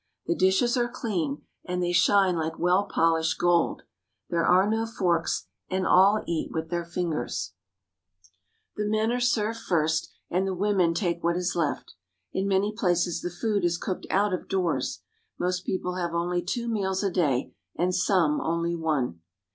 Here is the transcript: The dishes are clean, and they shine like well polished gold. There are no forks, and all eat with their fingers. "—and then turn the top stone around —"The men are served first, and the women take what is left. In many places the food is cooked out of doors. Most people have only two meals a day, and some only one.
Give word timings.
The 0.25 0.33
dishes 0.33 0.75
are 0.77 0.89
clean, 0.89 1.43
and 1.63 1.83
they 1.83 1.91
shine 1.91 2.35
like 2.35 2.57
well 2.57 2.85
polished 2.85 3.37
gold. 3.37 3.83
There 4.31 4.43
are 4.47 4.67
no 4.67 4.87
forks, 4.87 5.45
and 5.69 5.85
all 5.85 6.23
eat 6.25 6.51
with 6.51 6.71
their 6.71 6.85
fingers. 6.85 7.51
"—and 8.77 8.91
then 8.91 9.09
turn 9.09 9.09
the 9.09 9.15
top 9.17 9.21
stone 9.23 9.43
around 9.43 9.53
—"The 9.59 9.59
men 9.59 9.59
are 9.59 9.59
served 9.59 9.59
first, 9.67 10.11
and 10.31 10.47
the 10.47 10.55
women 10.55 10.93
take 10.95 11.23
what 11.23 11.37
is 11.37 11.55
left. 11.55 11.93
In 12.33 12.47
many 12.47 12.71
places 12.71 13.21
the 13.21 13.29
food 13.29 13.63
is 13.63 13.77
cooked 13.77 14.07
out 14.09 14.33
of 14.33 14.47
doors. 14.49 15.03
Most 15.37 15.65
people 15.67 15.97
have 15.97 16.15
only 16.15 16.41
two 16.41 16.67
meals 16.67 17.03
a 17.03 17.11
day, 17.11 17.53
and 17.75 17.93
some 17.93 18.41
only 18.41 18.75
one. 18.75 19.19